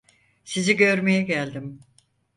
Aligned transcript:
Sizi 0.43 0.73
görmeye 0.75 1.21
geldim. 1.21 1.79